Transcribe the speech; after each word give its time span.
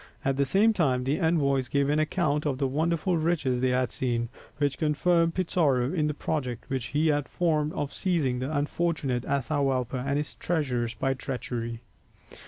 At 0.25 0.35
the 0.35 0.45
same 0.47 0.73
time 0.73 1.03
the 1.03 1.19
envoys 1.19 1.67
gave 1.67 1.87
an 1.87 1.99
account 1.99 2.47
of 2.47 2.57
the 2.57 2.65
wonderful 2.67 3.17
riches 3.17 3.61
they 3.61 3.69
had 3.69 3.91
seen, 3.91 4.29
which 4.57 4.79
confirmed 4.79 5.35
Pizarro 5.35 5.93
in 5.93 6.07
the 6.07 6.15
project 6.15 6.67
which 6.71 6.87
he 6.87 7.09
had 7.09 7.29
formed 7.29 7.71
of 7.73 7.93
seizing 7.93 8.39
the 8.39 8.51
unfortunate 8.51 9.25
Atahualpa 9.25 10.03
and 10.03 10.17
his 10.17 10.33
treasures 10.33 10.95
by 10.95 11.13
treachery. 11.13 11.81